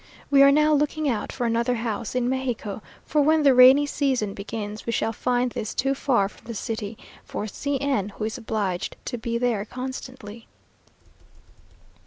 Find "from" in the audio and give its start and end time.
6.27-6.47